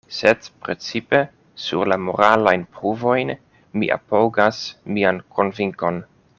Sed 0.17 0.45
precipe 0.67 1.19
sur 1.65 1.91
la 1.93 1.97
moralajn 2.05 2.63
pruvojn 2.79 3.35
mi 3.83 3.93
apogas 3.99 4.63
mian 4.97 5.25
konvinkon. 5.39 6.05